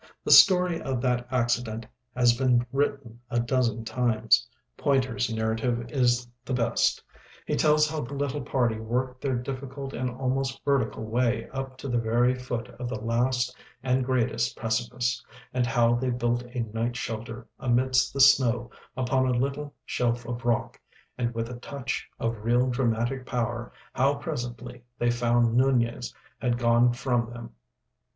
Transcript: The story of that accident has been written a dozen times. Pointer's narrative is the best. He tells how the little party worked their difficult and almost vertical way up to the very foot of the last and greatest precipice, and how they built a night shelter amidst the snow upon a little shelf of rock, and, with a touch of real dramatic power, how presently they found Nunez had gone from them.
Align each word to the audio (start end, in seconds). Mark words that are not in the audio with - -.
The 0.23 0.31
story 0.31 0.81
of 0.81 0.99
that 1.01 1.27
accident 1.29 1.85
has 2.15 2.35
been 2.35 2.65
written 2.71 3.19
a 3.29 3.39
dozen 3.39 3.85
times. 3.85 4.47
Pointer's 4.75 5.31
narrative 5.31 5.85
is 5.91 6.27
the 6.43 6.55
best. 6.55 7.03
He 7.45 7.55
tells 7.55 7.87
how 7.87 8.01
the 8.01 8.15
little 8.15 8.41
party 8.41 8.79
worked 8.79 9.21
their 9.21 9.35
difficult 9.35 9.93
and 9.93 10.09
almost 10.09 10.59
vertical 10.65 11.03
way 11.03 11.47
up 11.49 11.77
to 11.77 11.87
the 11.87 11.99
very 11.99 12.33
foot 12.33 12.67
of 12.79 12.89
the 12.89 12.99
last 12.99 13.55
and 13.83 14.03
greatest 14.03 14.57
precipice, 14.57 15.23
and 15.53 15.67
how 15.67 15.93
they 15.93 16.09
built 16.09 16.41
a 16.45 16.61
night 16.73 16.95
shelter 16.95 17.45
amidst 17.59 18.11
the 18.11 18.21
snow 18.21 18.71
upon 18.97 19.27
a 19.27 19.37
little 19.37 19.71
shelf 19.85 20.25
of 20.25 20.43
rock, 20.45 20.79
and, 21.15 21.35
with 21.35 21.47
a 21.47 21.59
touch 21.59 22.09
of 22.19 22.43
real 22.43 22.65
dramatic 22.71 23.23
power, 23.23 23.71
how 23.93 24.15
presently 24.15 24.83
they 24.97 25.11
found 25.11 25.53
Nunez 25.53 26.11
had 26.39 26.57
gone 26.57 26.91
from 26.91 27.29
them. 27.31 27.53